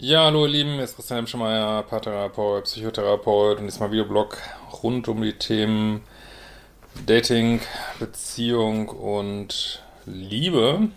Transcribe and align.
Ja, 0.00 0.26
hallo 0.26 0.46
ihr 0.46 0.52
Lieben, 0.52 0.74
hier 0.74 0.84
ist 0.84 0.94
Christian 0.94 1.16
Hemschemeyer, 1.16 1.82
Paartherapeut, 1.82 2.66
Psychotherapeut 2.66 3.58
und 3.58 3.66
diesmal 3.66 3.90
Videoblog 3.90 4.38
rund 4.84 5.08
um 5.08 5.20
die 5.20 5.32
Themen 5.32 6.04
Dating, 7.04 7.60
Beziehung 7.98 8.90
und 8.90 9.82
Liebe. 10.06 10.90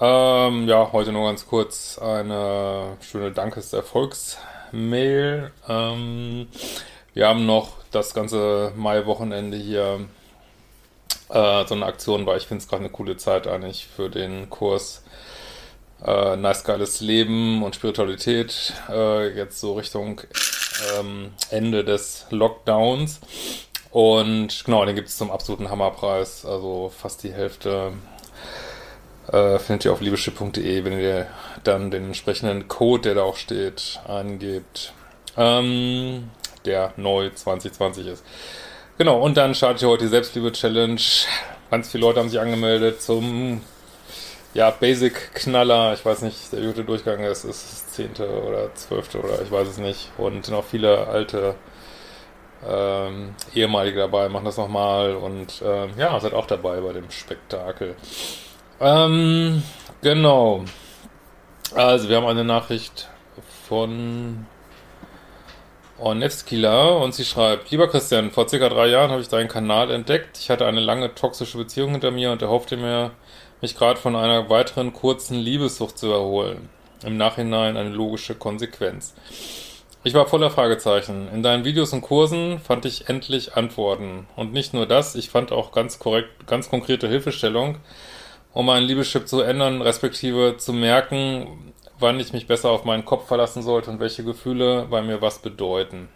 Ähm, 0.00 0.66
ja, 0.66 0.92
heute 0.92 1.12
nur 1.12 1.26
ganz 1.26 1.46
kurz 1.46 1.98
eine 1.98 2.96
schöne 3.02 3.32
Dankes-Erfolgs-Mail. 3.32 5.50
Ähm, 5.68 6.48
wir 7.12 7.28
haben 7.28 7.44
noch 7.44 7.72
das 7.90 8.14
ganze 8.14 8.72
Mai-Wochenende 8.76 9.58
hier 9.58 10.08
äh, 11.28 11.66
so 11.66 11.74
eine 11.74 11.84
Aktion, 11.84 12.24
weil 12.24 12.38
ich 12.38 12.46
finde 12.46 12.62
es 12.62 12.68
gerade 12.68 12.84
eine 12.84 12.92
coole 12.92 13.18
Zeit 13.18 13.46
eigentlich 13.46 13.86
für 13.86 14.08
den 14.08 14.48
Kurs 14.48 15.04
äh, 16.06 16.36
nice 16.36 16.64
geiles 16.64 17.00
Leben 17.00 17.62
und 17.62 17.74
Spiritualität 17.74 18.72
äh, 18.88 19.36
jetzt 19.36 19.60
so 19.60 19.74
Richtung 19.74 20.20
ähm, 20.98 21.32
Ende 21.50 21.84
des 21.84 22.26
Lockdowns. 22.30 23.20
Und 23.90 24.64
genau, 24.64 24.84
den 24.84 24.94
gibt 24.94 25.08
es 25.08 25.18
zum 25.18 25.30
absoluten 25.30 25.68
Hammerpreis, 25.68 26.44
also 26.44 26.92
fast 26.96 27.22
die 27.22 27.32
Hälfte. 27.32 27.92
Äh, 29.30 29.58
findet 29.58 29.84
ihr 29.84 29.92
auf 29.92 30.00
liebeschip.de, 30.00 30.84
wenn 30.84 30.98
ihr 30.98 31.26
dann 31.62 31.90
den 31.90 32.06
entsprechenden 32.06 32.68
Code, 32.68 33.02
der 33.02 33.14
da 33.16 33.22
auch 33.22 33.36
steht, 33.36 34.00
eingebt, 34.08 34.92
ähm, 35.36 36.30
der 36.64 36.92
neu 36.96 37.30
2020 37.30 38.06
ist. 38.06 38.24
Genau, 38.98 39.20
und 39.20 39.36
dann 39.36 39.54
startet 39.54 39.82
ihr 39.82 39.88
heute 39.88 40.04
die 40.04 40.10
Selbstliebe-Challenge. 40.10 41.00
Ganz 41.70 41.90
viele 41.90 42.06
Leute 42.06 42.20
haben 42.20 42.28
sich 42.28 42.40
angemeldet 42.40 43.00
zum 43.02 43.60
ja, 44.54 44.70
Basic-Knaller, 44.70 45.94
ich 45.94 46.04
weiß 46.04 46.22
nicht, 46.22 46.52
der 46.52 46.60
gute 46.62 46.84
Durchgang 46.84 47.20
ist, 47.20 47.44
ist 47.44 47.70
das 47.70 47.92
zehnte 47.92 48.28
oder 48.28 48.74
zwölfte 48.74 49.20
oder 49.20 49.40
ich 49.42 49.50
weiß 49.50 49.68
es 49.68 49.78
nicht. 49.78 50.10
Und 50.18 50.48
noch 50.50 50.64
viele 50.64 51.06
alte 51.06 51.54
ähm, 52.68 53.34
ehemalige 53.54 54.00
dabei, 54.00 54.28
machen 54.28 54.44
das 54.44 54.56
nochmal 54.56 55.14
und 55.14 55.62
ähm, 55.64 55.90
ja, 55.96 56.18
seid 56.20 56.34
auch 56.34 56.46
dabei 56.46 56.80
bei 56.80 56.92
dem 56.92 57.10
Spektakel. 57.10 57.94
Ähm, 58.80 59.62
genau. 60.02 60.64
Also, 61.74 62.08
wir 62.08 62.16
haben 62.16 62.26
eine 62.26 62.44
Nachricht 62.44 63.08
von 63.68 64.46
Ornevskila 65.98 66.88
und 66.88 67.14
sie 67.14 67.24
schreibt, 67.24 67.70
lieber 67.70 67.88
Christian, 67.88 68.30
vor 68.30 68.48
circa 68.48 68.68
drei 68.68 68.88
Jahren 68.88 69.10
habe 69.10 69.20
ich 69.20 69.28
deinen 69.28 69.48
Kanal 69.48 69.90
entdeckt. 69.90 70.38
Ich 70.38 70.50
hatte 70.50 70.66
eine 70.66 70.80
lange 70.80 71.14
toxische 71.14 71.58
Beziehung 71.58 71.92
hinter 71.92 72.10
mir 72.10 72.32
und 72.32 72.42
erhoffte 72.42 72.76
mir, 72.76 73.12
mich 73.60 73.76
gerade 73.76 73.98
von 73.98 74.16
einer 74.16 74.48
weiteren 74.48 74.92
kurzen 74.92 75.38
Liebessucht 75.38 75.98
zu 75.98 76.10
erholen. 76.10 76.68
Im 77.04 77.16
Nachhinein 77.16 77.76
eine 77.76 77.90
logische 77.90 78.34
Konsequenz. 78.34 79.14
Ich 80.02 80.14
war 80.14 80.26
voller 80.26 80.50
Fragezeichen. 80.50 81.28
In 81.32 81.42
deinen 81.42 81.64
Videos 81.64 81.92
und 81.92 82.00
Kursen 82.00 82.58
fand 82.58 82.86
ich 82.86 83.08
endlich 83.10 83.56
Antworten. 83.56 84.26
Und 84.34 84.52
nicht 84.52 84.72
nur 84.72 84.86
das, 84.86 85.14
ich 85.14 85.28
fand 85.28 85.52
auch 85.52 85.72
ganz 85.72 85.98
korrekt, 85.98 86.46
ganz 86.46 86.70
konkrete 86.70 87.06
Hilfestellung, 87.06 87.76
um 88.54 88.64
meinen 88.64 88.86
Liebeschip 88.86 89.28
zu 89.28 89.42
ändern, 89.42 89.82
respektive 89.82 90.56
zu 90.56 90.72
merken, 90.72 91.74
wann 91.98 92.18
ich 92.18 92.32
mich 92.32 92.46
besser 92.46 92.70
auf 92.70 92.84
meinen 92.84 93.04
Kopf 93.04 93.28
verlassen 93.28 93.62
sollte 93.62 93.90
und 93.90 94.00
welche 94.00 94.24
Gefühle 94.24 94.86
bei 94.90 95.02
mir 95.02 95.20
was 95.20 95.40
bedeuten. 95.40 96.08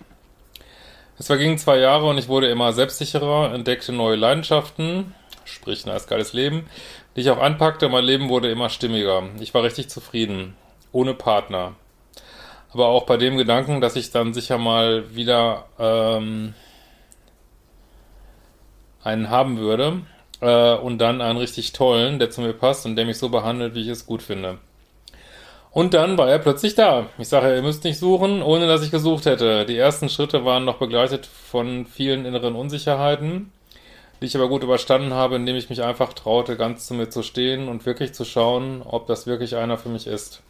Es 1.19 1.27
vergingen 1.27 1.59
zwei 1.59 1.79
Jahre 1.79 2.07
und 2.07 2.19
ich 2.19 2.29
wurde 2.29 2.49
immer 2.49 2.73
selbstsicherer, 2.73 3.53
entdeckte 3.55 3.93
neue 3.93 4.17
Leidenschaften, 4.17 5.15
sprich 5.45 5.87
ein 5.87 5.91
eiskales 5.91 6.33
Leben, 6.33 6.69
die 7.17 7.21
ich 7.23 7.31
auch 7.31 7.41
anpackte. 7.41 7.89
Mein 7.89 8.05
Leben 8.05 8.29
wurde 8.29 8.51
immer 8.51 8.69
stimmiger. 8.69 9.23
Ich 9.41 9.55
war 9.55 9.63
richtig 9.63 9.89
zufrieden. 9.89 10.57
Ohne 10.93 11.15
Partner. 11.15 11.75
Aber 12.73 12.89
auch 12.89 13.07
bei 13.07 13.17
dem 13.17 13.37
Gedanken, 13.37 13.81
dass 13.81 13.97
ich 13.97 14.11
dann 14.11 14.35
sicher 14.35 14.59
mal 14.59 15.15
wieder 15.15 15.67
ähm, 15.79 16.55
einen 19.03 19.31
haben 19.31 19.59
würde 19.59 20.03
äh, 20.41 20.75
und 20.75 20.99
dann 20.99 21.21
einen 21.21 21.39
richtig 21.39 21.73
tollen, 21.73 22.19
der 22.19 22.31
zu 22.31 22.41
mir 22.41 22.53
passt 22.53 22.87
und 22.87 22.97
der 22.97 23.07
mich 23.07 23.19
so 23.19 23.29
behandelt, 23.29 23.75
wie 23.75 23.83
ich 23.83 23.89
es 23.89 24.07
gut 24.07 24.23
finde. 24.23 24.59
Und 25.71 25.95
dann 25.95 26.17
war 26.17 26.29
er 26.29 26.39
plötzlich 26.39 26.77
da. 26.77 27.07
Ich 27.19 27.29
sage, 27.29 27.55
ihr 27.55 27.63
müsst 27.63 27.83
nicht 27.83 27.99
suchen, 27.99 28.43
ohne 28.43 28.69
dass 28.69 28.83
ich 28.85 28.93
gesucht 28.93 29.27
hätte. 29.27 29.67
Die 29.67 29.77
ersten 29.77 30.09
Schritte 30.09 30.45
waren 30.45 30.65
noch 30.65 30.79
begleitet 30.79 31.27
von 31.27 31.87
vielen 31.87 32.25
inneren 32.25 32.55
Unsicherheiten 32.55 33.53
die 34.25 34.29
ich 34.29 34.37
aber 34.37 34.49
gut 34.49 34.63
überstanden 34.63 35.13
habe, 35.13 35.37
indem 35.37 35.55
ich 35.55 35.69
mich 35.69 35.83
einfach 35.83 36.15
traute, 36.15 36.57
ganz 36.57 36.87
zu 36.87 36.95
mir 36.95 37.11
zu 37.11 37.23
stehen 37.23 37.69
und 37.69 37.85
wirklich 37.85 38.15
zu 38.15 38.25
schauen, 38.25 38.81
ob 38.83 39.07
das 39.07 39.27
wirklich 39.27 39.55
einer 39.55 39.77
für 39.77 39.91
mich 39.91 40.07
ist. 40.07 40.43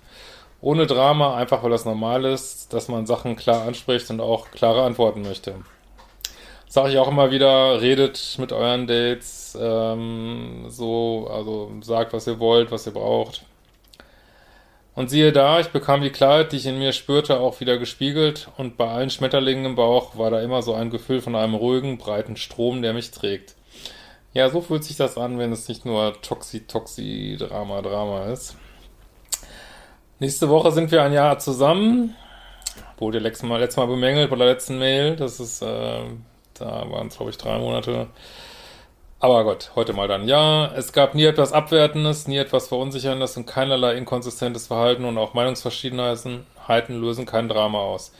Ohne 0.60 0.86
Drama, 0.86 1.34
einfach 1.34 1.64
weil 1.64 1.72
das 1.72 1.84
normal 1.84 2.24
ist, 2.24 2.72
dass 2.72 2.86
man 2.86 3.04
Sachen 3.04 3.34
klar 3.34 3.66
anspricht 3.66 4.08
und 4.10 4.20
auch 4.20 4.52
klare 4.52 4.84
Antworten 4.84 5.22
möchte. 5.22 5.56
Sage 6.68 6.92
ich 6.92 6.98
auch 6.98 7.08
immer 7.08 7.32
wieder, 7.32 7.80
redet 7.80 8.36
mit 8.38 8.52
euren 8.52 8.86
Dates, 8.86 9.58
ähm, 9.60 10.66
so, 10.68 11.28
also 11.28 11.72
sagt, 11.80 12.12
was 12.12 12.28
ihr 12.28 12.38
wollt, 12.38 12.70
was 12.70 12.86
ihr 12.86 12.92
braucht. 12.92 13.44
Und 14.94 15.10
siehe 15.10 15.32
da, 15.32 15.58
ich 15.58 15.70
bekam 15.70 16.02
die 16.02 16.10
Klarheit, 16.10 16.52
die 16.52 16.58
ich 16.58 16.66
in 16.66 16.78
mir 16.78 16.92
spürte, 16.92 17.40
auch 17.40 17.58
wieder 17.58 17.76
gespiegelt 17.76 18.46
und 18.56 18.76
bei 18.76 18.86
allen 18.86 19.10
Schmetterlingen 19.10 19.64
im 19.64 19.74
Bauch 19.74 20.16
war 20.16 20.30
da 20.30 20.40
immer 20.40 20.62
so 20.62 20.74
ein 20.74 20.90
Gefühl 20.90 21.20
von 21.20 21.34
einem 21.34 21.56
ruhigen, 21.56 21.98
breiten 21.98 22.36
Strom, 22.36 22.82
der 22.82 22.92
mich 22.92 23.10
trägt. 23.10 23.56
Ja, 24.34 24.50
so 24.50 24.60
fühlt 24.60 24.82
sich 24.82 24.96
das 24.96 25.16
an, 25.16 25.38
wenn 25.38 25.52
es 25.52 25.68
nicht 25.68 25.86
nur 25.86 26.20
Toxi, 26.20 26.66
Toxi, 26.66 27.36
Drama, 27.38 27.82
Drama 27.82 28.24
ist. 28.26 28.56
Nächste 30.18 30.48
Woche 30.48 30.72
sind 30.72 30.90
wir 30.90 31.04
ein 31.04 31.12
Jahr 31.12 31.38
zusammen. 31.38 32.16
Wurde 32.98 33.20
letztes 33.20 33.48
Mal, 33.48 33.60
letztes 33.60 33.76
Mal 33.76 33.86
bemängelt 33.86 34.30
bei 34.30 34.36
der 34.36 34.48
letzten 34.48 34.78
Mail. 34.78 35.14
Das 35.14 35.38
ist, 35.38 35.62
äh, 35.62 36.00
da 36.54 36.90
waren 36.90 37.06
es, 37.06 37.16
glaube 37.16 37.30
ich, 37.30 37.38
drei 37.38 37.58
Monate. 37.58 38.08
Aber 39.20 39.44
Gott, 39.44 39.70
heute 39.76 39.92
mal 39.92 40.08
dann 40.08 40.26
ja. 40.26 40.66
Es 40.74 40.92
gab 40.92 41.14
nie 41.14 41.24
etwas 41.24 41.52
Abwertendes, 41.52 42.26
nie 42.26 42.38
etwas 42.38 42.66
Verunsicherndes 42.66 43.36
und 43.36 43.46
keinerlei 43.46 43.94
inkonsistentes 43.94 44.66
Verhalten 44.66 45.04
und 45.04 45.16
auch 45.16 45.34
Meinungsverschiedenheiten 45.34 46.44
lösen 46.88 47.24
kein 47.24 47.48
Drama 47.48 47.78
aus. 47.78 48.12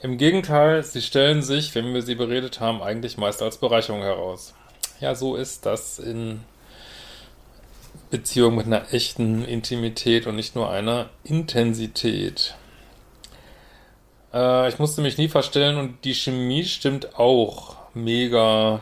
Im 0.00 0.16
Gegenteil, 0.16 0.82
sie 0.82 1.02
stellen 1.02 1.42
sich, 1.42 1.74
wenn 1.74 1.92
wir 1.92 2.00
sie 2.00 2.14
beredet 2.14 2.58
haben, 2.58 2.82
eigentlich 2.82 3.18
meist 3.18 3.42
als 3.42 3.58
Bereicherung 3.58 4.00
heraus. 4.00 4.54
Ja, 5.00 5.14
so 5.14 5.36
ist 5.36 5.64
das 5.64 5.98
in 5.98 6.40
Beziehung 8.10 8.56
mit 8.56 8.66
einer 8.66 8.92
echten 8.92 9.44
Intimität 9.44 10.26
und 10.26 10.36
nicht 10.36 10.56
nur 10.56 10.70
einer 10.70 11.08
Intensität. 11.24 12.54
Äh, 14.32 14.68
ich 14.68 14.78
musste 14.78 15.02
mich 15.02 15.18
nie 15.18 15.28
verstellen 15.28 15.78
und 15.78 16.04
die 16.04 16.14
Chemie 16.14 16.64
stimmt 16.64 17.18
auch. 17.18 17.76
Mega. 17.94 18.80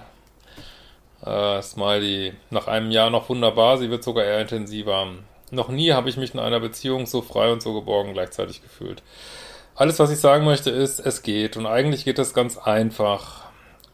Äh, 1.25 1.61
Smiley. 1.63 2.35
Nach 2.51 2.67
einem 2.67 2.91
Jahr 2.91 3.11
noch 3.11 3.29
wunderbar, 3.29 3.79
sie 3.79 3.91
wird 3.91 4.05
sogar 4.05 4.25
eher 4.25 4.41
intensiver. 4.41 5.09
Noch 5.51 5.69
nie 5.69 5.93
habe 5.93 6.09
ich 6.09 6.17
mich 6.17 6.35
in 6.35 6.41
einer 6.41 6.61
Beziehung 6.61 7.07
so 7.07 7.23
frei 7.23 7.53
und 7.53 7.63
so 7.63 7.75
geborgen 7.75 8.13
gleichzeitig 8.13 8.63
gefühlt. 8.63 9.03
Alles, 9.75 9.99
was 9.99 10.11
ich 10.11 10.19
sagen 10.19 10.45
möchte, 10.45 10.71
ist, 10.71 10.99
es 11.01 11.23
geht. 11.23 11.57
Und 11.57 11.67
eigentlich 11.67 12.05
geht 12.05 12.19
es 12.19 12.33
ganz 12.33 12.59
einfach. 12.59 13.46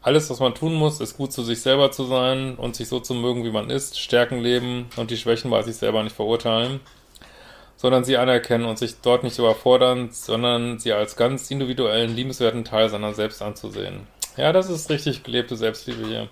Alles, 0.03 0.29
was 0.29 0.41
man 0.41 0.53
tun 0.53 0.73
muss, 0.73 0.99
ist 0.99 1.15
gut 1.15 1.31
zu 1.31 1.43
sich 1.43 1.61
selber 1.61 1.89
zu 1.91 2.03
sein 2.03 2.55
und 2.55 2.75
sich 2.75 2.89
so 2.89 2.99
zu 2.99 3.13
mögen, 3.13 3.45
wie 3.45 3.51
man 3.51 3.69
ist, 3.69 3.97
Stärken 3.97 4.39
leben 4.39 4.87
und 4.97 5.11
die 5.11 5.17
Schwächen 5.17 5.49
bei 5.49 5.61
sich 5.63 5.77
selber 5.77 6.03
nicht 6.03 6.15
verurteilen, 6.15 6.81
sondern 7.77 8.03
sie 8.03 8.17
anerkennen 8.17 8.65
und 8.65 8.77
sich 8.77 8.95
dort 9.01 9.23
nicht 9.23 9.39
überfordern, 9.39 10.09
sondern 10.11 10.77
sie 10.77 10.91
als 10.91 11.15
ganz 11.15 11.49
individuellen, 11.49 12.13
liebenswerten 12.13 12.65
Teil 12.65 12.89
seiner 12.89 13.13
selbst 13.13 13.41
anzusehen. 13.41 14.01
Ja, 14.35 14.51
das 14.51 14.69
ist 14.69 14.89
richtig 14.89 15.23
gelebte 15.23 15.55
Selbstliebe 15.55 16.05
hier. 16.05 16.27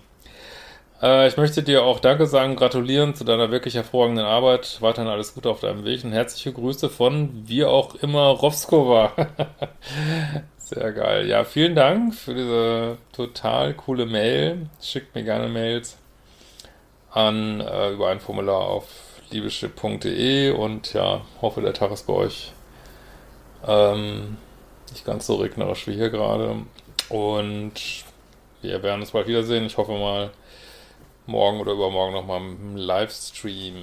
Äh, 1.00 1.28
ich 1.28 1.38
möchte 1.38 1.62
dir 1.62 1.82
auch 1.82 1.98
Danke 1.98 2.26
sagen, 2.26 2.56
gratulieren 2.56 3.14
zu 3.14 3.24
deiner 3.24 3.50
wirklich 3.50 3.74
hervorragenden 3.74 4.26
Arbeit. 4.26 4.78
Weiterhin 4.80 5.10
alles 5.10 5.34
Gute 5.34 5.48
auf 5.48 5.60
deinem 5.60 5.84
Weg 5.84 6.04
und 6.04 6.12
herzliche 6.12 6.52
Grüße 6.52 6.90
von, 6.90 7.30
wie 7.46 7.64
auch 7.64 7.94
immer, 7.96 8.26
Rovskova. 8.26 9.12
Sehr 10.74 10.92
geil. 10.92 11.28
Ja, 11.28 11.44
vielen 11.44 11.74
Dank 11.74 12.14
für 12.14 12.32
diese 12.32 12.96
total 13.12 13.74
coole 13.74 14.06
Mail. 14.06 14.70
Schickt 14.80 15.14
mir 15.14 15.22
gerne 15.22 15.48
Mails 15.48 15.98
an 17.10 17.60
äh, 17.60 17.90
über 17.90 18.08
ein 18.08 18.20
Formular 18.20 18.60
auf 18.60 18.86
liebeschip.de 19.30 20.52
und 20.52 20.94
ja, 20.94 21.20
hoffe, 21.42 21.60
der 21.60 21.74
Tag 21.74 21.90
ist 21.92 22.06
bei 22.06 22.14
euch 22.14 22.52
ähm, 23.66 24.38
nicht 24.90 25.04
ganz 25.04 25.26
so 25.26 25.34
regnerisch 25.34 25.86
wie 25.88 25.94
hier 25.94 26.08
gerade. 26.08 26.56
Und 27.10 27.74
wir 28.62 28.82
werden 28.82 29.02
uns 29.02 29.10
bald 29.10 29.26
wiedersehen. 29.26 29.66
Ich 29.66 29.76
hoffe 29.76 29.92
mal 29.92 30.30
morgen 31.26 31.60
oder 31.60 31.72
übermorgen 31.72 32.14
nochmal 32.14 32.40
im 32.40 32.76
Livestream. 32.76 33.74